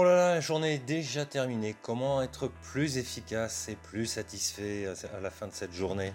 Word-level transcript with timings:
Oh 0.00 0.04
là 0.04 0.16
là, 0.16 0.34
la 0.36 0.40
journée 0.40 0.76
est 0.76 0.86
déjà 0.86 1.26
terminée. 1.26 1.76
Comment 1.82 2.22
être 2.22 2.48
plus 2.48 2.96
efficace 2.96 3.68
et 3.68 3.76
plus 3.76 4.06
satisfait 4.06 4.86
à 4.86 5.20
la 5.20 5.28
fin 5.28 5.46
de 5.46 5.52
cette 5.52 5.74
journée? 5.74 6.14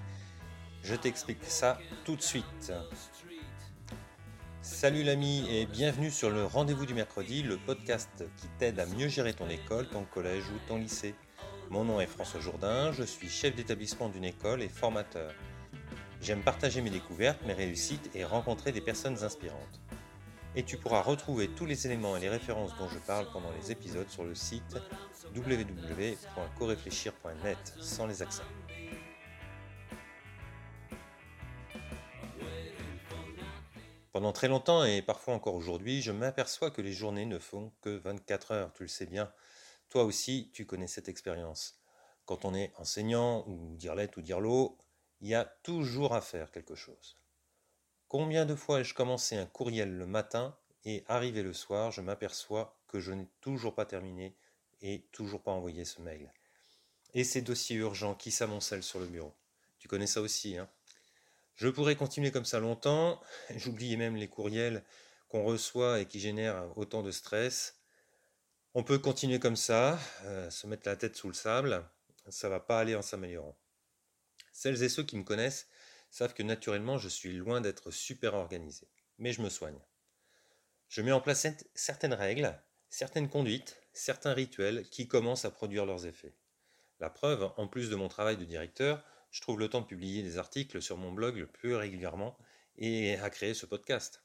Je 0.82 0.96
t'explique 0.96 1.44
ça 1.44 1.78
tout 2.04 2.16
de 2.16 2.22
suite. 2.24 2.74
Salut 4.64 5.04
l'ami 5.04 5.46
et 5.52 5.68
bienvenue 5.68 6.10
sur 6.10 6.32
le 6.32 6.46
rendez-vous 6.46 6.88
du 6.88 6.96
mercredi, 6.96 7.44
le 7.44 7.58
podcast 7.58 8.10
qui 8.38 8.48
t'aide 8.58 8.80
à 8.80 8.88
mieux 8.88 9.08
gérer 9.08 9.34
ton 9.34 9.50
école, 9.50 9.88
ton 9.88 10.04
collège 10.04 10.46
ou 10.46 10.58
ton 10.68 10.80
lycée. 10.80 11.14
Mon 11.70 11.84
nom 11.84 12.02
est 12.02 12.08
François 12.08 12.40
Jourdain, 12.40 12.92
je 12.92 13.04
suis 13.04 13.30
chef 13.30 13.56
d'établissement 13.56 14.10
d'une 14.10 14.26
école 14.26 14.64
et 14.64 14.70
formateur. 14.70 15.32
J'aime 16.24 16.42
partager 16.42 16.82
mes 16.82 16.90
découvertes, 16.90 17.46
mes 17.46 17.54
réussites 17.54 18.10
et 18.16 18.26
rencontrer 18.26 18.72
des 18.72 18.82
personnes 18.82 19.24
inspirantes 19.24 19.80
et 20.56 20.64
tu 20.64 20.78
pourras 20.78 21.02
retrouver 21.02 21.50
tous 21.50 21.66
les 21.66 21.86
éléments 21.86 22.16
et 22.16 22.22
les 22.22 22.30
références 22.30 22.78
dont 22.78 22.88
je 22.88 23.00
parle 23.00 23.30
pendant 23.32 23.52
les 23.52 23.72
épisodes 23.72 24.08
sur 24.10 24.24
le 24.24 24.36
site 24.36 24.78
www.coréfléchir.net 25.36 27.74
sans 27.82 28.08
les 28.08 28.22
accents. 28.22 28.44
Pendant 34.14 34.32
très 34.32 34.48
longtemps 34.48 34.86
et 34.86 35.02
parfois 35.02 35.34
encore 35.34 35.56
aujourd'hui, 35.56 36.02
je 36.02 36.14
m'aperçois 36.14 36.72
que 36.72 36.82
les 36.82 36.94
journées 36.94 37.26
ne 37.26 37.38
font 37.38 37.74
que 37.82 37.90
24 37.90 38.54
heures, 38.54 38.72
tu 38.74 38.84
le 38.84 38.88
sais 38.88 39.06
bien. 39.06 39.30
Toi 39.90 40.06
aussi, 40.06 40.52
tu 40.54 40.66
connais 40.66 40.88
cette 40.88 41.10
expérience. 41.10 41.82
Quand 42.26 42.46
on 42.46 42.54
est 42.54 42.72
enseignant 42.78 43.44
ou 43.46 43.76
dirlette 43.76 44.16
ou 44.16 44.22
dirlo, 44.22 44.78
il 45.20 45.28
y 45.28 45.36
a 45.36 45.44
toujours 45.64 46.16
à 46.16 46.22
faire 46.22 46.50
quelque 46.52 46.76
chose. 46.76 47.18
Combien 48.08 48.46
de 48.46 48.56
fois 48.56 48.82
ai-je 48.82 48.94
commencé 48.94 49.36
un 49.36 49.48
courriel 49.48 49.98
le 49.98 50.06
matin 50.06 50.56
et 50.86 51.04
arrivé 51.08 51.42
le 51.42 51.54
soir, 51.54 51.92
je 51.92 52.02
m'aperçois 52.02 52.80
que 52.88 53.00
je 53.00 53.12
n'ai 53.12 53.28
toujours 53.42 53.74
pas 53.74 53.86
terminé 53.86 54.36
et 54.82 55.08
toujours 55.12 55.42
pas 55.42 55.52
envoyé 55.52 55.86
ce 55.86 56.02
mail. 56.02 56.32
Et 57.16 57.24
ces 57.24 57.42
dossiers 57.42 57.78
urgents 57.78 58.14
qui 58.14 58.30
s'amoncellent 58.30 58.84
sur 58.84 59.00
le 59.00 59.08
bureau. 59.08 59.34
Tu 59.80 59.88
connais 59.88 60.08
ça 60.08 60.22
aussi, 60.22 60.58
hein 60.58 60.70
Je 61.56 61.68
pourrais 61.68 61.96
continuer 61.96 62.32
comme 62.32 62.46
ça 62.46 62.60
longtemps, 62.60 63.20
j'oubliais 63.56 63.98
même 63.98 64.16
les 64.16 64.28
courriels 64.28 64.84
qu'on 65.28 65.44
reçoit 65.44 66.00
et 66.00 66.06
qui 66.06 66.20
génèrent 66.20 66.78
autant 66.78 67.02
de 67.02 67.12
stress. 67.12 67.80
On 68.76 68.84
peut 68.84 69.00
continuer 69.00 69.40
comme 69.40 69.56
ça, 69.56 69.98
euh, 70.26 70.50
se 70.52 70.68
mettre 70.68 70.88
la 70.88 70.96
tête 70.96 71.16
sous 71.16 71.28
le 71.28 71.34
sable, 71.34 71.84
ça 72.30 72.50
va 72.50 72.60
pas 72.60 72.80
aller 72.80 72.96
en 72.96 73.02
s'améliorant. 73.02 73.58
Celles 74.52 74.84
et 74.84 74.90
ceux 74.90 75.04
qui 75.04 75.18
me 75.18 75.24
connaissent 75.24 75.68
savent 76.16 76.34
que 76.34 76.44
naturellement 76.44 76.98
je 76.98 77.10
suis 77.10 77.34
loin 77.34 77.60
d'être 77.60 77.92
super 77.92 78.36
organisé. 78.36 78.88
Mais 79.18 79.34
je 79.34 79.42
me 79.42 79.50
soigne. 79.50 79.82
Je 80.88 81.02
mets 81.02 81.12
en 81.12 81.20
place 81.20 81.46
certaines 81.74 82.14
règles, 82.14 82.58
certaines 82.90 83.28
conduites, 83.28 83.82
certains 83.92 84.34
rituels 84.34 84.88
qui 84.90 85.10
commencent 85.10 85.44
à 85.44 85.52
produire 85.52 85.86
leurs 85.86 86.06
effets. 86.06 86.34
La 87.02 87.10
preuve, 87.10 87.52
en 87.58 87.68
plus 87.68 87.90
de 87.90 87.98
mon 87.98 88.08
travail 88.08 88.38
de 88.38 88.46
directeur, 88.46 89.04
je 89.30 89.42
trouve 89.42 89.60
le 89.60 89.70
temps 89.70 89.82
de 89.82 89.88
publier 89.88 90.24
des 90.24 90.38
articles 90.38 90.82
sur 90.82 90.96
mon 90.96 91.12
blog 91.12 91.36
le 91.36 91.48
plus 91.48 91.76
régulièrement 91.76 92.38
et 92.78 93.18
à 93.18 93.30
créer 93.30 93.54
ce 93.54 93.66
podcast. 93.66 94.24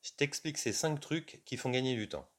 Je 0.00 0.12
t'explique 0.12 0.56
ces 0.56 0.72
cinq 0.72 0.98
trucs 0.98 1.42
qui 1.44 1.58
font 1.58 1.68
gagner 1.68 1.94
du 1.94 2.08
temps. 2.08 2.30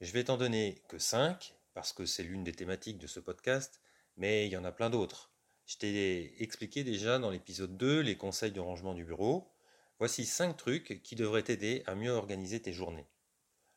Je 0.00 0.12
vais 0.12 0.24
t'en 0.24 0.38
donner 0.38 0.82
que 0.88 0.98
5 0.98 1.54
parce 1.74 1.92
que 1.92 2.06
c'est 2.06 2.22
l'une 2.22 2.42
des 2.42 2.54
thématiques 2.54 2.98
de 2.98 3.06
ce 3.06 3.20
podcast, 3.20 3.82
mais 4.16 4.46
il 4.46 4.50
y 4.50 4.56
en 4.56 4.64
a 4.64 4.72
plein 4.72 4.88
d'autres. 4.88 5.29
Je 5.70 5.76
t'ai 5.76 6.42
expliqué 6.42 6.82
déjà 6.82 7.20
dans 7.20 7.30
l'épisode 7.30 7.76
2 7.76 8.00
les 8.00 8.16
conseils 8.16 8.50
de 8.50 8.58
rangement 8.58 8.92
du 8.92 9.04
bureau. 9.04 9.52
Voici 10.00 10.24
5 10.26 10.56
trucs 10.56 11.00
qui 11.04 11.14
devraient 11.14 11.44
t'aider 11.44 11.84
à 11.86 11.94
mieux 11.94 12.10
organiser 12.10 12.60
tes 12.60 12.72
journées. 12.72 13.06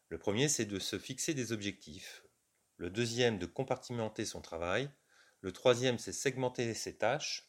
Le 0.09 0.17
premier, 0.17 0.49
c'est 0.49 0.65
de 0.65 0.79
se 0.79 0.97
fixer 0.97 1.35
des 1.35 1.51
objectifs. 1.51 2.23
Le 2.77 2.89
deuxième, 2.89 3.37
de 3.37 3.45
compartimenter 3.45 4.25
son 4.25 4.41
travail. 4.41 4.89
Le 5.41 5.51
troisième, 5.51 5.99
c'est 5.99 6.13
segmenter 6.13 6.73
ses 6.73 6.97
tâches. 6.97 7.47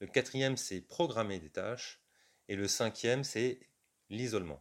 Le 0.00 0.08
quatrième, 0.08 0.56
c'est 0.56 0.80
programmer 0.80 1.38
des 1.38 1.50
tâches. 1.50 2.02
Et 2.48 2.56
le 2.56 2.66
cinquième, 2.66 3.22
c'est 3.22 3.60
l'isolement. 4.10 4.60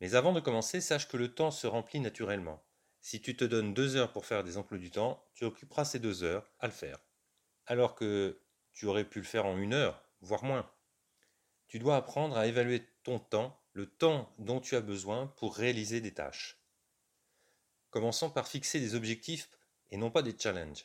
Mais 0.00 0.16
avant 0.16 0.32
de 0.32 0.40
commencer, 0.40 0.80
sache 0.80 1.06
que 1.06 1.16
le 1.16 1.32
temps 1.32 1.52
se 1.52 1.68
remplit 1.68 2.00
naturellement. 2.00 2.60
Si 3.00 3.20
tu 3.20 3.36
te 3.36 3.44
donnes 3.44 3.72
deux 3.72 3.94
heures 3.94 4.10
pour 4.10 4.26
faire 4.26 4.42
des 4.42 4.56
emplois 4.56 4.78
du 4.78 4.90
temps, 4.90 5.24
tu 5.34 5.44
occuperas 5.44 5.84
ces 5.84 6.00
deux 6.00 6.24
heures 6.24 6.50
à 6.58 6.66
le 6.66 6.72
faire 6.72 6.98
alors 7.66 7.94
que 7.94 8.40
tu 8.72 8.86
aurais 8.86 9.04
pu 9.04 9.20
le 9.20 9.24
faire 9.24 9.46
en 9.46 9.56
une 9.56 9.74
heure, 9.74 10.02
voire 10.20 10.44
moins. 10.44 10.70
Tu 11.66 11.78
dois 11.78 11.96
apprendre 11.96 12.36
à 12.36 12.46
évaluer 12.46 12.86
ton 13.02 13.18
temps, 13.18 13.60
le 13.72 13.86
temps 13.86 14.32
dont 14.38 14.60
tu 14.60 14.76
as 14.76 14.80
besoin 14.80 15.28
pour 15.36 15.56
réaliser 15.56 16.00
des 16.00 16.14
tâches. 16.14 16.58
Commençons 17.90 18.30
par 18.30 18.48
fixer 18.48 18.80
des 18.80 18.94
objectifs 18.94 19.48
et 19.90 19.96
non 19.96 20.10
pas 20.10 20.22
des 20.22 20.36
challenges. 20.38 20.84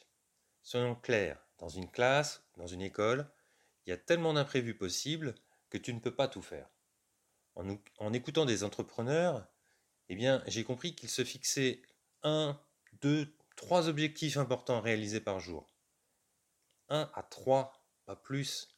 Soyons 0.62 0.96
clairs, 0.96 1.40
dans 1.58 1.70
une 1.70 1.90
classe, 1.90 2.44
dans 2.58 2.68
une 2.68 2.82
école, 2.82 3.30
il 3.86 3.90
y 3.90 3.94
a 3.94 3.98
tellement 3.98 4.34
d'imprévus 4.34 4.76
possibles 4.76 5.36
que 5.70 5.78
tu 5.78 5.94
ne 5.94 6.00
peux 6.00 6.14
pas 6.14 6.28
tout 6.28 6.42
faire. 6.42 6.70
En, 7.56 8.14
écoutant 8.14 8.46
des 8.46 8.64
entrepreneurs, 8.64 9.46
eh 10.08 10.16
bien, 10.16 10.44
j'ai 10.48 10.64
compris 10.64 10.96
qu'ils 10.96 11.10
se 11.10 11.26
fixaient 11.26 11.82
un, 12.24 12.60
deux, 13.02 13.36
trois 13.56 13.90
objectifs 13.90 14.38
importants 14.38 14.80
réalisés 14.80 15.20
par 15.20 15.40
jour. 15.40 15.69
1 16.90 17.10
à 17.14 17.24
3, 17.24 17.74
pas 18.06 18.16
plus. 18.16 18.76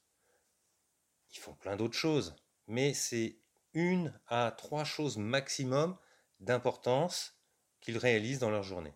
Ils 1.34 1.40
font 1.40 1.54
plein 1.54 1.76
d'autres 1.76 1.98
choses, 1.98 2.36
mais 2.68 2.94
c'est 2.94 3.38
une 3.74 4.20
à 4.28 4.54
trois 4.58 4.84
choses 4.84 5.18
maximum 5.18 5.98
d'importance 6.40 7.36
qu'ils 7.80 7.98
réalisent 7.98 8.40
dans 8.40 8.50
leur 8.50 8.64
journée. 8.64 8.94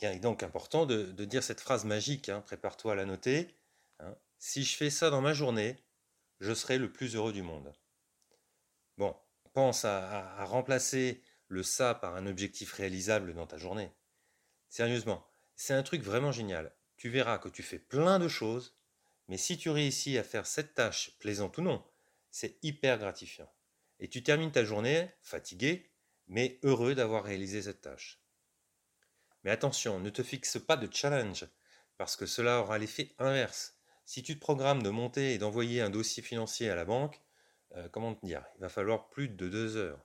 Il 0.00 0.04
est 0.04 0.20
donc 0.20 0.44
important 0.44 0.86
de, 0.86 1.12
dire 1.24 1.42
cette 1.42 1.60
phrase 1.60 1.84
magique, 1.84 2.28
hein, 2.28 2.40
prépare-toi 2.42 2.92
à 2.92 2.94
la 2.94 3.04
noter. 3.04 3.56
Hein. 3.98 4.14
si 4.38 4.62
je 4.62 4.76
fais 4.76 4.90
ça 4.90 5.10
dans 5.10 5.20
ma 5.20 5.34
journée, 5.34 5.76
je 6.38 6.54
serai 6.54 6.78
le 6.78 6.92
plus 6.92 7.16
heureux 7.16 7.32
du 7.32 7.42
monde. 7.42 7.74
Bon, 8.96 9.16
pense 9.52 9.84
à 9.84 10.44
remplacer 10.44 11.24
le 11.48 11.64
ça 11.64 11.94
par 11.94 12.14
un 12.14 12.26
objectif 12.26 12.72
réalisable 12.74 13.34
dans 13.34 13.46
ta 13.46 13.56
journée. 13.56 13.90
Sérieusement, 14.68 15.26
c'est 15.56 15.74
un 15.74 15.82
truc 15.82 16.02
vraiment 16.02 16.30
génial 16.30 16.77
tu 16.98 17.08
verras 17.08 17.38
que 17.38 17.48
tu 17.48 17.62
fais 17.62 17.78
plein 17.78 18.18
de 18.18 18.28
choses, 18.28 18.76
mais 19.28 19.38
si 19.38 19.56
tu 19.56 19.70
réussis 19.70 20.18
à 20.18 20.24
faire 20.24 20.46
cette 20.46 20.74
tâche, 20.74 21.16
plaisante 21.18 21.56
ou 21.58 21.62
non, 21.62 21.84
c'est 22.30 22.58
hyper 22.62 22.98
gratifiant. 22.98 23.50
Et 24.00 24.08
tu 24.08 24.22
termines 24.22 24.52
ta 24.52 24.64
journée 24.64 25.10
fatigué, 25.22 25.90
mais 26.26 26.58
heureux 26.62 26.94
d'avoir 26.94 27.24
réalisé 27.24 27.62
cette 27.62 27.80
tâche. 27.80 28.20
Mais 29.44 29.50
attention, 29.50 30.00
ne 30.00 30.10
te 30.10 30.22
fixe 30.22 30.58
pas 30.58 30.76
de 30.76 30.92
challenge, 30.92 31.46
parce 31.96 32.16
que 32.16 32.26
cela 32.26 32.60
aura 32.60 32.78
l'effet 32.78 33.14
inverse. 33.18 33.78
Si 34.04 34.22
tu 34.22 34.34
te 34.34 34.40
programmes 34.40 34.82
de 34.82 34.90
monter 34.90 35.34
et 35.34 35.38
d'envoyer 35.38 35.80
un 35.80 35.90
dossier 35.90 36.22
financier 36.22 36.68
à 36.68 36.74
la 36.74 36.84
banque, 36.84 37.20
euh, 37.76 37.88
comment 37.90 38.14
te 38.14 38.26
dire, 38.26 38.44
il 38.56 38.60
va 38.60 38.68
falloir 38.68 39.08
plus 39.08 39.28
de 39.28 39.48
deux 39.48 39.76
heures. 39.76 40.04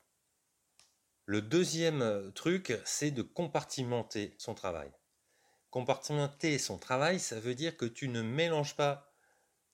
Le 1.26 1.42
deuxième 1.42 2.02
euh, 2.02 2.30
truc, 2.32 2.78
c'est 2.86 3.12
de 3.12 3.22
compartimenter 3.22 4.36
son 4.38 4.54
travail. 4.54 4.92
Compartimenter 5.74 6.60
son 6.60 6.78
travail, 6.78 7.20
ça 7.20 7.40
veut 7.40 7.56
dire 7.56 7.76
que 7.78 7.86
tu 7.86 8.08
ne 8.08 8.22
mélanges 8.22 8.76
pas 8.76 9.12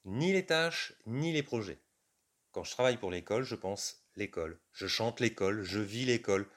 ni 0.05 0.31
les 0.31 0.45
tâches 0.45 0.93
ni 1.05 1.33
les 1.33 1.43
projets. 1.43 1.81
Quand 2.53 2.63
je 2.63 2.71
travaille 2.71 2.95
pour 2.95 3.11
l'école, 3.11 3.43
je 3.43 3.55
pense 3.55 4.05
l'école. 4.15 4.61
Je 4.71 4.87
chante 4.87 5.19
l'école, 5.19 5.61
je 5.61 5.81
vis 5.81 6.05
l'école. 6.05 6.47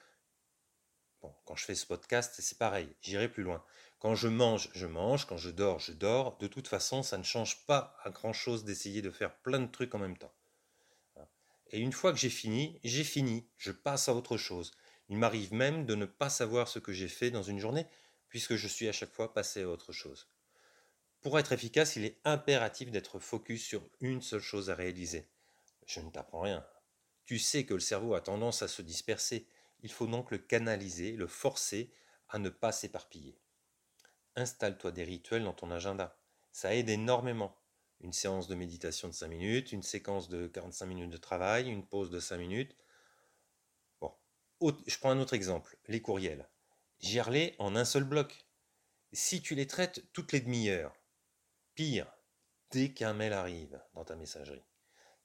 Bon, 1.21 1.35
quand 1.43 1.57
je 1.57 1.65
fais 1.65 1.75
ce 1.75 1.85
podcast, 1.85 2.35
c'est 2.39 2.57
pareil, 2.57 2.87
j'irai 3.01 3.27
plus 3.27 3.43
loin. 3.43 3.61
Quand 3.99 4.15
je 4.15 4.29
mange, 4.29 4.69
je 4.75 4.87
mange, 4.87 5.25
quand 5.25 5.35
je 5.35 5.49
dors, 5.49 5.79
je 5.79 5.91
dors. 5.91 6.37
De 6.37 6.47
toute 6.47 6.69
façon, 6.69 7.03
ça 7.03 7.17
ne 7.17 7.23
change 7.23 7.65
pas 7.65 7.97
à 8.05 8.11
grand-chose 8.11 8.63
d'essayer 8.63 9.01
de 9.01 9.11
faire 9.11 9.35
plein 9.41 9.59
de 9.59 9.69
trucs 9.69 9.93
en 9.93 9.99
même 9.99 10.17
temps. 10.17 10.33
Et 11.67 11.79
une 11.79 11.91
fois 11.91 12.13
que 12.13 12.19
j'ai 12.19 12.29
fini, 12.29 12.79
j'ai 12.85 13.03
fini, 13.03 13.49
je 13.57 13.73
passe 13.73 14.07
à 14.07 14.13
autre 14.13 14.37
chose. 14.37 14.71
Il 15.09 15.17
m'arrive 15.17 15.53
même 15.53 15.85
de 15.85 15.95
ne 15.95 16.05
pas 16.05 16.29
savoir 16.29 16.69
ce 16.69 16.79
que 16.79 16.93
j'ai 16.93 17.09
fait 17.09 17.29
dans 17.29 17.43
une 17.43 17.59
journée, 17.59 17.87
puisque 18.33 18.55
je 18.55 18.67
suis 18.67 18.89
à 18.89 18.91
chaque 18.91 19.13
fois 19.13 19.31
passé 19.31 19.61
à 19.61 19.69
autre 19.69 19.91
chose. 19.91 20.27
Pour 21.21 21.37
être 21.37 21.51
efficace, 21.51 21.97
il 21.97 22.03
est 22.03 22.19
impératif 22.25 22.89
d'être 22.89 23.19
focus 23.19 23.63
sur 23.63 23.87
une 24.01 24.23
seule 24.23 24.41
chose 24.41 24.71
à 24.71 24.75
réaliser. 24.75 25.29
Je 25.85 25.99
ne 25.99 26.09
t'apprends 26.09 26.41
rien. 26.41 26.65
Tu 27.25 27.37
sais 27.37 27.63
que 27.63 27.75
le 27.75 27.79
cerveau 27.79 28.15
a 28.15 28.21
tendance 28.21 28.63
à 28.63 28.67
se 28.67 28.81
disperser. 28.81 29.47
Il 29.83 29.91
faut 29.91 30.07
donc 30.07 30.31
le 30.31 30.39
canaliser, 30.39 31.11
le 31.11 31.27
forcer 31.27 31.93
à 32.27 32.39
ne 32.39 32.49
pas 32.49 32.71
s'éparpiller. 32.71 33.37
Installe-toi 34.35 34.91
des 34.91 35.03
rituels 35.03 35.43
dans 35.43 35.53
ton 35.53 35.69
agenda. 35.69 36.19
Ça 36.51 36.73
aide 36.73 36.89
énormément. 36.89 37.55
Une 37.99 38.13
séance 38.13 38.47
de 38.47 38.55
méditation 38.55 39.09
de 39.09 39.13
5 39.13 39.27
minutes, 39.27 39.71
une 39.73 39.83
séquence 39.83 40.27
de 40.27 40.47
45 40.47 40.87
minutes 40.87 41.11
de 41.11 41.17
travail, 41.17 41.69
une 41.69 41.85
pause 41.85 42.09
de 42.09 42.19
5 42.19 42.37
minutes. 42.37 42.75
Bon, 44.01 44.11
je 44.87 44.97
prends 44.97 45.11
un 45.11 45.19
autre 45.19 45.35
exemple, 45.35 45.77
les 45.87 46.01
courriels. 46.01 46.49
Gère-les 47.03 47.53
en 47.59 47.75
un 47.75 47.83
seul 47.83 48.05
bloc. 48.05 48.45
Si 49.11 49.41
tu 49.41 49.55
les 49.55 49.67
traites 49.67 50.05
toutes 50.13 50.31
les 50.31 50.39
demi-heures, 50.39 50.95
pire, 51.75 52.07
dès 52.71 52.93
qu'un 52.93 53.13
mail 53.13 53.33
arrive 53.33 53.77
dans 53.93 54.05
ta 54.05 54.15
messagerie, 54.15 54.63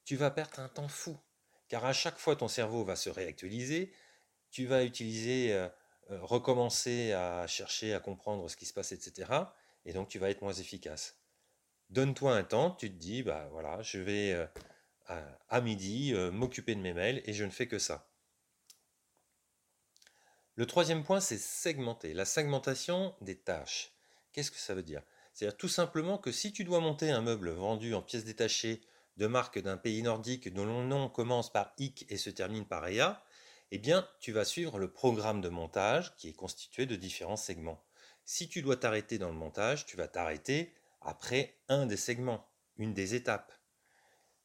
tu 0.03 0.17
vas 0.17 0.29
perdre 0.29 0.59
un 0.59 0.67
temps 0.67 0.89
fou, 0.89 1.17
car 1.69 1.85
à 1.85 1.93
chaque 1.93 2.17
fois 2.17 2.35
ton 2.35 2.49
cerveau 2.49 2.83
va 2.83 2.97
se 2.97 3.09
réactualiser, 3.09 3.93
tu 4.51 4.65
vas 4.65 4.83
utiliser, 4.83 5.53
euh, 5.53 5.69
euh, 6.11 6.21
recommencer 6.21 7.13
à 7.13 7.47
chercher 7.47 7.93
à 7.93 8.01
comprendre 8.01 8.49
ce 8.49 8.57
qui 8.57 8.65
se 8.65 8.73
passe, 8.73 8.91
etc. 8.91 9.31
Et 9.85 9.93
donc 9.93 10.09
tu 10.09 10.19
vas 10.19 10.29
être 10.29 10.41
moins 10.41 10.51
efficace. 10.51 11.17
Donne-toi 11.89 12.35
un 12.35 12.43
temps, 12.43 12.71
tu 12.71 12.91
te 12.91 12.97
dis, 12.97 13.23
bah 13.23 13.47
voilà, 13.53 13.81
je 13.83 13.99
vais 13.99 14.33
euh, 14.33 15.31
à, 15.47 15.61
midi 15.61 16.13
m'occuper 16.33 16.75
de 16.75 16.81
mes 16.81 16.93
mails 16.93 17.21
et 17.23 17.31
je 17.31 17.45
ne 17.45 17.51
fais 17.51 17.69
que 17.69 17.79
ça. 17.79 18.08
Le 20.59 20.65
troisième 20.65 21.05
point, 21.05 21.21
c'est 21.21 21.37
segmenter. 21.37 22.13
La 22.13 22.25
segmentation 22.25 23.15
des 23.21 23.37
tâches. 23.37 23.93
Qu'est-ce 24.33 24.51
que 24.51 24.57
ça 24.57 24.75
veut 24.75 24.83
dire? 24.83 25.01
C'est-à-dire 25.31 25.55
tout 25.55 25.69
simplement 25.69 26.17
que 26.17 26.33
si 26.33 26.51
tu 26.51 26.65
dois 26.65 26.81
monter 26.81 27.11
un 27.11 27.21
meuble 27.21 27.51
vendu 27.51 27.93
en 27.93 28.01
pièces 28.01 28.25
détachées 28.25 28.81
de 29.15 29.27
marque 29.27 29.59
d'un 29.59 29.77
pays 29.77 30.03
nordique 30.03 30.53
dont 30.53 30.65
le 30.65 30.85
nom 30.85 31.07
commence 31.07 31.49
par 31.49 31.71
IC 31.77 32.05
et 32.09 32.17
se 32.17 32.29
termine 32.29 32.65
par 32.65 32.85
EA, 32.89 33.23
eh 33.71 33.77
bien, 33.77 34.05
tu 34.19 34.33
vas 34.33 34.43
suivre 34.43 34.79
le 34.79 34.91
programme 34.91 35.39
de 35.39 35.47
montage 35.47 36.13
qui 36.17 36.27
est 36.27 36.33
constitué 36.33 36.85
de 36.85 36.97
différents 36.97 37.37
segments. 37.37 37.81
Si 38.25 38.49
tu 38.49 38.61
dois 38.61 38.75
t'arrêter 38.75 39.17
dans 39.17 39.29
le 39.29 39.35
montage, 39.35 39.85
tu 39.85 39.95
vas 39.95 40.09
t'arrêter 40.09 40.73
après 40.99 41.55
un 41.69 41.85
des 41.85 41.95
segments, 41.95 42.49
une 42.75 42.93
des 42.93 43.15
étapes. 43.15 43.53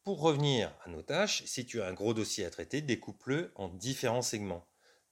Pour 0.05 0.21
revenir 0.21 0.73
à 0.85 0.91
nos 0.91 1.03
tâches, 1.03 1.43
si 1.45 1.67
tu 1.67 1.83
as 1.83 1.89
un 1.89 1.93
gros 1.93 2.15
dossier 2.15 2.45
à 2.45 2.51
traiter, 2.51 2.83
découpe-le 2.83 3.51
en 3.57 3.67
différents 3.67 4.23
segments. 4.23 4.65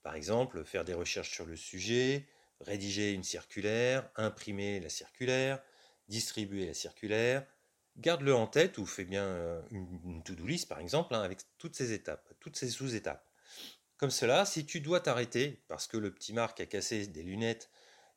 Par 0.03 0.15
exemple, 0.15 0.63
faire 0.65 0.85
des 0.85 0.93
recherches 0.93 1.31
sur 1.31 1.45
le 1.45 1.55
sujet, 1.55 2.27
rédiger 2.59 3.13
une 3.13 3.23
circulaire, 3.23 4.09
imprimer 4.15 4.79
la 4.79 4.89
circulaire, 4.89 5.61
distribuer 6.07 6.65
la 6.67 6.73
circulaire, 6.73 7.45
garde-le 7.97 8.35
en 8.35 8.47
tête 8.47 8.77
ou 8.77 8.85
fais 8.85 9.05
bien 9.05 9.23
euh, 9.23 9.61
une, 9.71 10.21
to-do 10.23 10.45
list 10.45 10.67
par 10.67 10.79
exemple 10.79 11.15
hein, 11.15 11.21
avec 11.21 11.39
toutes 11.57 11.75
ces 11.75 11.93
étapes, 11.93 12.33
toutes 12.39 12.55
ces 12.57 12.69
sous-étapes. 12.69 13.25
Comme 13.97 14.11
cela, 14.11 14.45
si 14.45 14.65
tu 14.65 14.81
dois 14.81 14.99
t'arrêter 14.99 15.63
parce 15.67 15.87
que 15.87 15.97
le 15.97 16.13
petit 16.13 16.33
Marc 16.33 16.59
a 16.59 16.65
cassé 16.65 17.07
des 17.07 17.23
lunettes, 17.23 17.69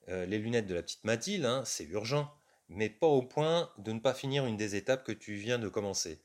euh, 0.09 0.27
les 0.27 0.39
lunettes 0.39 0.67
de 0.67 0.75
la 0.75 0.83
petite 0.83 1.05
Mathilde, 1.05 1.45
hein, 1.45 1.63
c'est 1.65 1.85
urgent, 1.85 2.33
mais 2.69 2.91
pas 2.91 3.07
au 3.07 3.23
point 3.23 3.71
de 3.79 3.93
ne 3.93 4.01
pas 4.01 4.15
finir 4.15 4.47
une 4.47 4.57
des 4.57 4.75
étapes 4.75 5.05
que 5.05 5.13
tu 5.13 5.35
viens 5.35 5.59
de 5.59 5.69
commencer. 5.69 6.23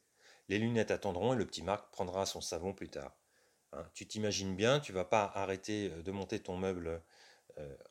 Les 0.50 0.57
lunettes 0.57 0.92
attendront 0.92 1.34
et 1.34 1.38
le 1.38 1.46
petit 1.46 1.62
Marc 1.62 1.92
prendra 1.92 2.25
son 2.25 2.42
savon 2.42 2.74
plus 2.74 2.90
tard. 2.90 3.20
Hein, 3.73 3.85
tu 3.94 4.07
t'imagines 4.07 4.56
bien, 4.56 4.79
tu 4.79 4.91
vas 4.91 5.06
pas 5.06 5.31
arrêter 5.35 5.89
euh, 5.91 6.01
de 6.01 6.12
monter 6.12 6.39
ton 6.39 6.57
meuble 6.57 7.01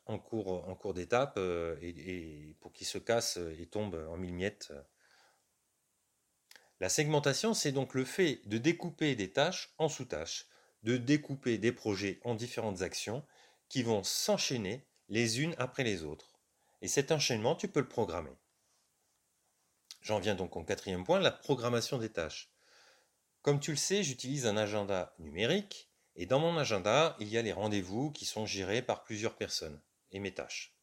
en 0.06 0.18
cours, 0.18 0.68
en 0.68 0.74
cours 0.74 0.94
d'étape 0.94 1.38
et, 1.82 2.56
pour 2.60 2.72
qu'il 2.72 2.86
se 2.86 2.96
casse 2.96 3.38
et 3.58 3.66
tombe 3.66 3.94
en 4.10 4.16
mille 4.16 4.32
miettes. 4.32 4.72
La 6.80 6.88
segmentation, 6.88 7.52
c'est 7.52 7.70
donc 7.70 7.92
le 7.92 8.06
fait 8.06 8.40
de 8.46 8.56
découper 8.56 9.14
des 9.14 9.30
tâches 9.30 9.74
en 9.76 9.90
sous-tâches, 9.90 10.46
de 10.82 10.96
découper 10.96 11.58
des 11.58 11.72
projets 11.72 12.20
en 12.24 12.34
différentes 12.34 12.80
actions 12.80 13.22
qui 13.68 13.82
vont 13.82 14.02
s'enchaîner 14.02 14.86
les 15.10 15.42
unes 15.42 15.54
après 15.58 15.84
les 15.84 16.04
autres. 16.04 16.40
Et 16.80 16.88
cet 16.88 17.12
enchaînement, 17.12 17.54
tu 17.54 17.68
peux 17.68 17.80
le 17.80 17.88
programmer. 17.88 18.32
J'en 20.00 20.20
viens 20.20 20.34
donc 20.34 20.56
au 20.56 20.64
quatrième 20.64 21.04
point, 21.04 21.20
la 21.20 21.30
programmation 21.30 21.98
des 21.98 22.10
tâches. 22.10 22.50
Comme 23.42 23.60
tu 23.60 23.70
le 23.70 23.76
sais, 23.76 24.02
j'utilise 24.02 24.46
un 24.46 24.56
agenda 24.56 25.14
numérique 25.19 25.90
et 26.16 26.26
dans 26.26 26.38
mon 26.38 26.56
agenda, 26.58 27.16
il 27.20 27.28
y 27.28 27.38
a 27.38 27.42
les 27.42 27.52
rendez-vous 27.52 28.10
qui 28.10 28.25
sont 28.25 28.46
gérés 28.46 28.82
par 28.82 29.04
plusieurs 29.04 29.37
personnes 29.37 29.81
et 30.12 30.19
mes 30.19 30.34
tâches. 30.34 30.76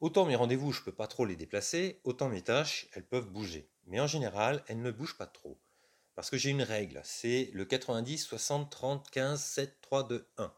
Autant 0.00 0.26
mes 0.26 0.36
rendez-vous, 0.36 0.72
je 0.72 0.80
ne 0.80 0.84
peux 0.84 0.94
pas 0.94 1.06
trop 1.06 1.24
les 1.24 1.36
déplacer, 1.36 2.00
autant 2.04 2.28
mes 2.28 2.42
tâches, 2.42 2.88
elles 2.92 3.06
peuvent 3.06 3.30
bouger 3.30 3.70
mais 3.86 4.00
en 4.00 4.06
général, 4.06 4.62
elle 4.66 4.82
ne 4.82 4.90
bouge 4.90 5.16
pas 5.16 5.26
trop. 5.26 5.58
Parce 6.14 6.30
que 6.30 6.36
j'ai 6.36 6.50
une 6.50 6.62
règle, 6.62 7.00
c'est 7.04 7.50
le 7.52 7.64
90, 7.64 8.18
60, 8.18 8.70
30, 8.70 9.10
15, 9.10 9.42
7, 9.42 9.80
3, 9.80 10.08
2, 10.08 10.28
1. 10.38 10.54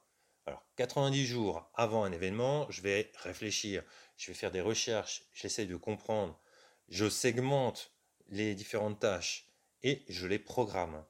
Alors, 0.46 0.64
90 0.76 1.26
jours 1.26 1.70
avant 1.75 2.05
un 2.05 2.12
événement, 2.12 2.66
je 2.70 2.81
vais 2.81 3.12
réfléchir, 3.22 3.82
je 4.16 4.28
vais 4.28 4.34
faire 4.34 4.50
des 4.50 4.60
recherches, 4.60 5.25
j'essaie 5.32 5.66
de 5.66 5.76
comprendre, 5.76 6.40
je 6.88 7.08
segmente 7.08 7.93
les 8.28 8.55
différentes 8.55 9.00
tâches 9.00 9.47
et 9.82 10.04
je 10.08 10.26
les 10.26 10.38
programme. 10.38 11.04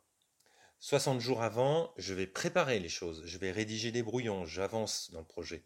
60 0.80 1.20
jours 1.20 1.42
avant, 1.42 1.92
je 1.96 2.14
vais 2.14 2.26
préparer 2.26 2.78
les 2.78 2.88
choses, 2.88 3.22
je 3.24 3.38
vais 3.38 3.50
rédiger 3.50 3.90
des 3.90 4.02
brouillons, 4.02 4.46
j'avance 4.46 5.10
dans 5.10 5.20
le 5.20 5.26
projet. 5.26 5.64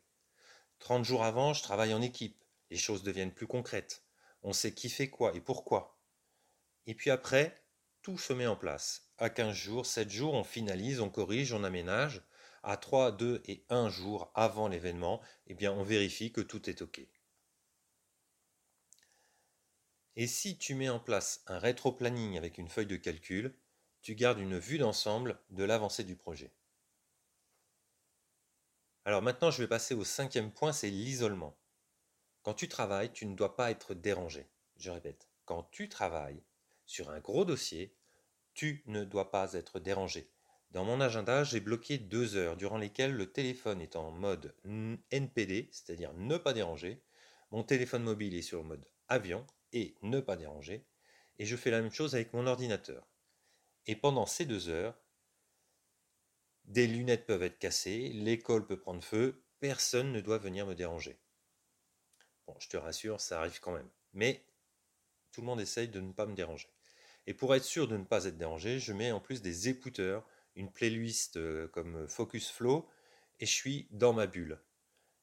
30 0.79 1.05
jours 1.05 1.23
avant, 1.23 1.53
je 1.53 1.63
travaille 1.63 1.95
en 1.95 2.03
équipe, 2.03 2.43
les 2.71 2.79
choses 2.79 3.03
deviennent 3.03 3.35
plus 3.35 3.47
concrètes. 3.47 4.05
On 4.43 4.53
sait 4.53 4.73
qui 4.73 4.89
fait 4.89 5.11
quoi 5.11 5.35
et 5.35 5.41
pourquoi. 5.41 5.99
Et 6.87 6.95
puis 6.95 7.11
après, 7.11 7.63
tout 8.03 8.19
se 8.19 8.33
met 8.33 8.47
en 8.47 8.57
place. 8.57 9.13
À 9.19 9.31
15 9.31 9.55
jours, 9.55 9.87
7 9.87 10.11
jours, 10.11 10.35
on 10.35 10.43
finalise, 10.43 11.01
on 11.01 11.11
corrige, 11.11 11.53
on 11.53 11.63
aménage. 11.63 12.23
À 12.65 12.77
3, 12.77 13.13
2 13.13 13.43
et 13.47 13.65
1 13.69 13.89
jour 13.91 14.33
avant 14.35 14.69
l'événement, 14.69 15.21
eh 15.47 15.55
bien, 15.55 15.73
on 15.73 15.83
vérifie 15.83 16.33
que 16.33 16.41
tout 16.41 16.69
est 16.69 16.83
OK. 16.83 17.07
Et 20.17 20.27
si 20.27 20.59
tu 20.59 20.75
mets 20.75 20.91
en 20.91 21.01
place 21.01 21.43
un 21.47 21.59
rétro-planning 21.59 22.37
avec 22.37 22.59
une 22.59 22.69
feuille 22.69 22.87
de 22.87 22.97
calcul, 22.97 23.55
tu 24.03 24.15
gardes 24.15 24.39
une 24.39 24.59
vue 24.59 24.79
d'ensemble 24.79 25.39
de 25.51 25.65
l'avancée 25.65 26.05
du 26.05 26.17
projet. 26.17 26.53
Alors 29.05 29.23
maintenant, 29.23 29.51
je 29.51 29.63
vais 29.63 29.69
passer 29.69 29.95
au 29.95 30.05
cinquième 30.05 30.53
point, 30.53 30.73
c'est 30.73 30.91
l'isolement. 30.91 31.57
Quand 32.43 32.55
tu 32.55 32.69
travailles, 32.69 33.13
tu 33.13 33.27
ne 33.27 33.35
dois 33.35 33.57
pas 33.57 33.71
être 33.71 33.95
dérangé. 33.95 34.47
Je 34.77 34.91
répète, 34.91 35.29
quand 35.45 35.65
tu 35.71 35.89
travailles, 35.89 36.43
sur 36.85 37.11
un 37.11 37.21
gros 37.21 37.45
dossier, 37.45 37.97
tu 38.55 38.83
ne 38.87 39.05
dois 39.05 39.31
pas 39.31 39.55
être 39.55 39.81
dérangé. 39.81 40.29
Dans 40.73 40.85
mon 40.85 41.01
agenda, 41.01 41.45
j'ai 41.45 41.61
bloqué 41.61 41.99
deux 41.99 42.37
heures 42.37 42.57
durant 42.57 42.79
lesquelles 42.79 43.15
le 43.15 43.31
téléphone 43.31 43.81
est 43.81 43.97
en 43.97 44.11
mode 44.11 44.55
NPD, 45.11 45.69
c'est-à-dire 45.73 46.13
ne 46.15 46.37
pas 46.37 46.53
déranger. 46.53 47.03
Mon 47.51 47.63
téléphone 47.63 48.03
mobile 48.03 48.35
est 48.35 48.43
sur 48.43 48.63
mode 48.63 48.87
avion 49.09 49.47
et 49.73 49.95
ne 50.03 50.21
pas 50.21 50.37
déranger. 50.37 50.85
Et 51.39 51.47
je 51.47 51.57
fais 51.57 51.71
la 51.71 51.81
même 51.81 51.93
chose 51.93 52.15
avec 52.15 52.33
mon 52.33 52.47
ordinateur. 52.47 53.09
Et 53.87 53.97
pendant 53.97 54.27
ces 54.27 54.47
deux 54.47 54.69
heures, 54.69 54.97
des 56.65 56.87
lunettes 56.87 57.27
peuvent 57.27 57.43
être 57.43 57.59
cassées, 57.59 58.11
l'école 58.11 58.67
peut 58.67 58.79
prendre 58.79 59.03
feu, 59.03 59.45
personne 59.61 60.13
ne 60.13 60.21
doit 60.21 60.39
venir 60.39 60.67
me 60.67 60.75
déranger. 60.75 61.19
Bon, 62.47 62.55
je 62.59 62.69
te 62.69 62.77
rassure, 62.77 63.21
ça 63.21 63.41
arrive 63.41 63.61
quand 63.61 63.73
même. 63.73 63.89
Mais 64.13 64.45
tout 65.33 65.41
le 65.41 65.47
monde 65.47 65.61
essaye 65.61 65.89
de 65.89 66.01
ne 66.01 66.13
pas 66.13 66.27
me 66.27 66.35
déranger. 66.35 66.69
Et 67.27 67.35
pour 67.35 67.55
être 67.55 67.65
sûr 67.65 67.89
de 67.89 67.97
ne 67.97 68.05
pas 68.05 68.25
être 68.25 68.37
dérangé, 68.37 68.79
je 68.79 68.93
mets 68.93 69.13
en 69.13 69.21
plus 69.21 69.43
des 69.43 69.69
écouteurs, 69.69 70.27
une 70.55 70.71
playlist 70.71 71.37
euh, 71.37 71.69
comme 71.69 72.07
Focus 72.09 72.51
Flow, 72.51 72.89
et 73.41 73.47
je 73.47 73.53
suis 73.53 73.89
dans 73.91 74.13
ma 74.13 74.27
bulle. 74.27 74.61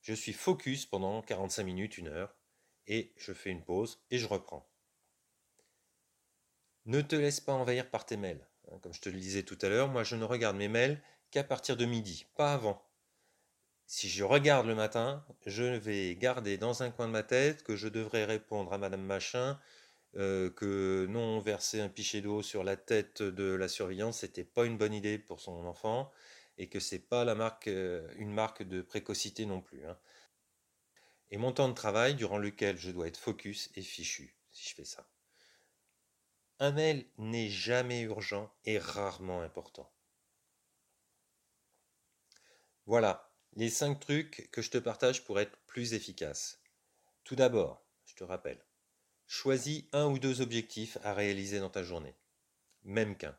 Je 0.02 0.14
suis 0.14 0.34
focus 0.34 0.86
pendant 0.86 1.22
45 1.22 1.64
minutes, 1.64 1.98
une 1.98 2.08
heure, 2.08 2.36
et 2.90 3.14
je 3.16 3.32
fais 3.32 3.52
une 3.52 3.64
pause 3.64 4.02
et 4.12 4.18
je 4.18 4.28
reprends. 4.28 4.68
Ne 6.86 7.02
te 7.02 7.16
laisse 7.16 7.40
pas 7.40 7.54
envahir 7.54 7.90
par 7.90 8.06
tes 8.06 8.18
mails. 8.18 8.46
Hein, 8.72 8.80
comme 8.82 8.94
je 8.94 9.00
te 9.00 9.10
le 9.10 9.20
disais 9.20 9.44
tout 9.44 9.58
à 9.62 9.70
l'heure, 9.70 9.88
moi 9.88 10.04
je 10.04 10.16
ne 10.16 10.26
regarde 10.26 10.58
mes 10.58 10.68
mails 10.68 11.02
qu'à 11.32 11.44
partir 11.44 11.78
de 11.78 11.86
midi, 11.86 12.26
pas 12.36 12.54
avant. 12.54 12.84
Si 13.86 14.10
je 14.10 14.24
regarde 14.24 14.68
le 14.68 14.76
matin, 14.76 15.26
je 15.46 15.64
vais 15.64 16.16
garder 16.16 16.58
dans 16.58 16.84
un 16.84 16.92
coin 16.92 17.08
de 17.08 17.12
ma 17.12 17.24
tête 17.24 17.64
que 17.64 17.76
je 17.76 17.88
devrais 17.88 18.26
répondre 18.26 18.74
à 18.74 18.78
Madame 18.78 19.02
Machin, 19.02 19.60
euh, 20.16 20.50
que 20.50 21.06
non 21.10 21.40
verser 21.40 21.82
un 21.82 21.90
pichet 21.90 22.22
d'eau 22.22 22.42
sur 22.42 22.64
la 22.64 22.76
tête 22.76 23.22
de 23.22 23.54
la 23.54 23.68
surveillance, 23.68 24.20
c'était 24.20 24.44
pas 24.44 24.66
une 24.66 24.78
bonne 24.78 24.94
idée 24.94 25.20
pour 25.20 25.40
son 25.40 25.66
enfant 25.66 26.12
et 26.58 26.68
que 26.68 26.80
c'est 26.80 27.00
pas 27.00 27.26
euh, 27.68 28.08
une 28.18 28.34
marque 28.34 28.64
de 28.64 28.82
précocité 28.82 29.46
non 29.46 29.62
plus. 29.62 29.86
Hein. 29.86 29.98
Et 31.32 31.38
mon 31.38 31.52
temps 31.52 31.70
de 31.70 31.74
travail 31.74 32.16
durant 32.16 32.38
lequel 32.38 32.78
je 32.78 32.92
dois 32.92 33.08
être 33.08 33.20
focus 33.20 33.70
et 33.76 33.82
fichu 33.82 34.36
si 34.52 34.70
je 34.70 34.76
fais 34.76 34.86
ça. 34.86 35.08
Un 36.60 36.72
mail 36.72 37.06
n'est 37.18 37.50
jamais 37.50 38.02
urgent 38.02 38.52
et 38.66 38.80
rarement 38.80 39.42
important. 39.42 39.92
Voilà 42.86 43.30
les 43.54 43.70
cinq 43.70 44.00
trucs 44.00 44.50
que 44.52 44.62
je 44.62 44.70
te 44.70 44.78
partage 44.78 45.24
pour 45.24 45.40
être 45.40 45.58
plus 45.68 45.94
efficace. 45.94 46.62
Tout 47.24 47.36
d'abord, 47.36 47.86
je 48.06 48.16
te 48.16 48.24
rappelle, 48.24 48.64
Choisis 49.28 49.84
un 49.92 50.08
ou 50.08 50.18
deux 50.18 50.42
objectifs 50.42 50.98
à 51.04 51.14
réaliser 51.14 51.60
dans 51.60 51.70
ta 51.70 51.84
journée, 51.84 52.16
même 52.84 53.16
qu'un. 53.16 53.38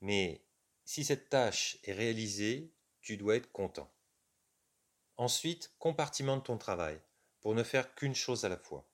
Mais 0.00 0.42
si 0.86 1.04
cette 1.04 1.28
tâche 1.28 1.78
est 1.84 1.92
réalisée, 1.92 2.72
tu 3.02 3.18
dois 3.18 3.36
être 3.36 3.52
content. 3.52 3.92
Ensuite, 5.20 5.70
compartimente 5.78 6.46
ton 6.46 6.56
travail 6.56 6.98
pour 7.42 7.54
ne 7.54 7.62
faire 7.62 7.94
qu'une 7.94 8.14
chose 8.14 8.46
à 8.46 8.48
la 8.48 8.56
fois. 8.56 8.88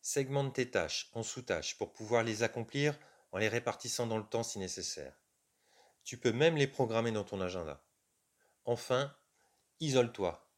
Segmente 0.00 0.54
tes 0.54 0.70
tâches 0.70 1.10
en 1.14 1.24
sous-tâches 1.24 1.76
pour 1.76 1.92
pouvoir 1.92 2.22
les 2.22 2.44
accomplir 2.44 2.96
en 3.32 3.38
les 3.38 3.48
répartissant 3.48 4.06
dans 4.06 4.18
le 4.18 4.24
temps 4.24 4.44
si 4.44 4.60
nécessaire. 4.60 5.20
Tu 6.04 6.16
peux 6.16 6.30
même 6.30 6.56
les 6.56 6.68
programmer 6.68 7.10
dans 7.10 7.24
ton 7.24 7.40
agenda. 7.40 7.84
Enfin, 8.66 9.12
isole-toi. 9.80 10.48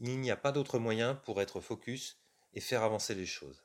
Il 0.00 0.18
n'y 0.18 0.32
a 0.32 0.36
pas 0.36 0.50
d'autre 0.50 0.80
moyen 0.80 1.14
pour 1.14 1.40
être 1.40 1.60
focus 1.60 2.20
et 2.52 2.60
faire 2.60 2.82
avancer 2.82 3.14
les 3.14 3.26
choses. 3.26 3.62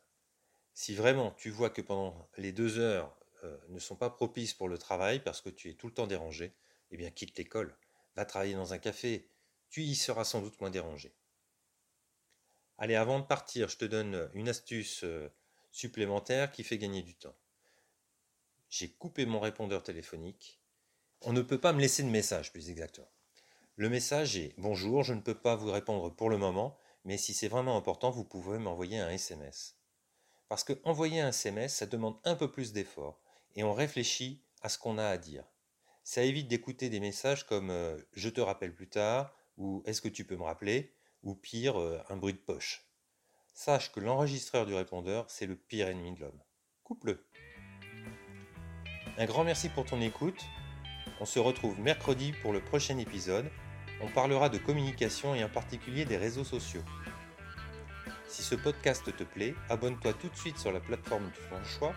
Si 0.76 0.94
vraiment 0.94 1.32
tu 1.32 1.50
vois 1.50 1.72
que 1.72 1.82
pendant 1.82 2.30
les 2.38 2.52
deux 2.52 2.78
heures 2.78 3.18
euh, 3.44 3.58
ne 3.70 3.80
sont 3.80 3.96
pas 3.96 4.12
propices 4.12 4.54
pour 4.54 4.70
le 4.70 4.78
travail 4.78 5.22
parce 5.24 5.42
que 5.42 5.50
tu 5.50 5.72
es 5.72 5.74
tout 5.74 5.88
le 5.88 5.94
temps 5.96 6.06
dérangé, 6.06 6.54
eh 6.92 6.98
bien 6.98 7.10
quitte 7.10 7.36
l'école. 7.36 7.76
va 8.16 8.26
travailler 8.26 8.54
dans 8.54 8.74
un 8.74 8.78
café, 8.78 9.28
tu 9.70 9.84
y 9.84 9.96
seras 9.96 10.24
sans 10.24 10.42
doute 10.42 10.60
moins 10.62 10.70
dérangé. 10.70 11.14
Allez, 12.78 12.96
avant 12.96 13.20
de 13.20 13.26
partir, 13.26 13.70
je 13.70 13.78
te 13.78 13.86
donne 13.86 14.30
une 14.34 14.50
astuce 14.50 15.04
euh, 15.04 15.30
supplémentaire 15.72 16.52
qui 16.52 16.64
fait 16.64 16.78
gagner 16.78 17.02
du 17.02 17.16
temps. 17.16 17.36
J'ai 18.70 18.90
coupé 18.90 19.26
mon 19.26 19.40
répondeur 19.40 19.84
téléphonique. 19.84 20.60
On 21.22 21.34
ne 21.34 21.42
peut 21.42 21.60
pas 21.60 21.74
me 21.74 21.82
laisser 21.82 22.04
de 22.04 22.10
message, 22.10 22.52
plus 22.52 22.70
exactement. 22.70 23.10
Le 23.76 23.90
message 23.90 24.38
est 24.38 24.54
Bonjour, 24.58 25.04
je 25.04 25.14
ne 25.14 25.22
peux 25.22 25.38
pas 25.38 25.56
vous 25.56 25.72
répondre 25.72 26.10
pour 26.16 26.30
le 26.30 26.38
moment, 26.38 26.78
mais 27.06 27.18
si 27.18 27.34
c'est 27.34 27.48
vraiment 27.48 27.78
important, 27.78 28.12
vous 28.12 28.26
pouvez 28.26 28.60
m'envoyer 28.60 29.00
un 29.00 29.10
SMS. 29.10 29.78
Parce 30.50 30.64
que 30.64 30.74
envoyer 30.84 31.22
un 31.22 31.30
SMS, 31.30 31.76
ça 31.76 31.86
demande 31.86 32.20
un 32.24 32.36
peu 32.36 32.52
plus 32.52 32.74
d'effort, 32.74 33.22
et 33.56 33.64
on 33.64 33.74
réfléchit 33.74 34.42
à 34.62 34.70
ce 34.70 34.78
qu'on 34.78 34.98
a 34.98 35.08
à 35.08 35.18
dire. 35.18 35.46
Ça 36.04 36.24
évite 36.24 36.48
d'écouter 36.48 36.90
des 36.90 37.00
messages 37.00 37.46
comme 37.46 37.70
euh, 37.70 37.98
Je 38.14 38.30
te 38.30 38.42
rappelle 38.42 38.74
plus 38.74 38.90
tard, 38.90 39.37
ou 39.58 39.84
Est-ce 39.86 40.02
que 40.02 40.10
tu 40.10 40.24
peux 40.24 40.38
me 40.38 40.44
rappeler 40.44 40.94
ou 41.24 41.36
pire, 41.36 41.80
euh, 41.80 42.02
un 42.10 42.16
bruit 42.16 42.34
de 42.34 42.40
poche. 42.40 42.86
Sache 43.54 43.92
que 43.92 44.00
l'enregistreur 44.00 44.66
du 44.66 44.74
répondeur, 44.74 45.26
c'est 45.30 45.46
le 45.46 45.56
pire 45.56 45.88
ennemi 45.88 46.14
de 46.14 46.22
l'homme. 46.22 46.42
Coupe-le. 46.84 47.28
Un 49.18 49.26
grand 49.26 49.44
merci 49.44 49.70
pour 49.70 49.86
ton 49.86 50.00
écoute. 50.00 50.46
On 51.20 51.26
se 51.26 51.40
retrouve 51.40 51.80
mercredi 51.80 52.34
pour 52.42 52.54
le 52.54 52.64
prochain 52.64 52.98
épisode. 53.00 53.50
On 54.02 54.08
parlera 54.10 54.50
de 54.50 54.60
communication 54.60 55.34
et 55.34 55.44
en 55.44 55.50
particulier 55.50 56.06
des 56.06 56.18
réseaux 56.18 56.44
sociaux. 56.44 56.84
Si 58.28 58.44
ce 58.44 58.56
podcast 58.56 59.04
te 59.16 59.24
plaît, 59.24 59.56
abonne-toi 59.70 60.14
tout 60.14 60.30
de 60.30 60.36
suite 60.36 60.60
sur 60.60 60.72
la 60.72 60.80
plateforme 60.80 61.26
de 61.26 61.50
ton 61.50 61.64
choix, 61.64 61.96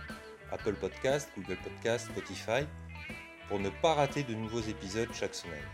Apple 0.51 0.75
Podcast, 0.75 1.29
Google 1.37 1.59
Podcast, 1.63 2.07
Spotify, 2.11 2.67
pour 3.49 3.59
ne 3.59 3.69
pas 3.69 3.95
rater 3.95 4.23
de 4.23 4.35
nouveaux 4.35 4.61
épisodes 4.61 5.13
chaque 5.13 5.35
semaine. 5.35 5.69